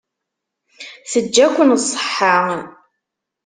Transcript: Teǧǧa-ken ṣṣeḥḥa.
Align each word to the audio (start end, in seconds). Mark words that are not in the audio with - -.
Teǧǧa-ken 1.11 1.69
ṣṣeḥḥa. 1.83 2.39